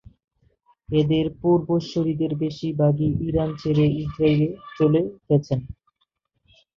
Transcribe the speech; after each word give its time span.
এদের 0.89 1.25
পূর্বসূরীদের 1.41 2.31
বেশির 2.41 2.73
ভাগই 2.75 3.11
ইরান 3.27 3.49
ছেড়ে 3.61 3.85
ইসরায়েলে 4.01 4.47
চলে 4.77 4.99
গেছেন। 5.27 5.59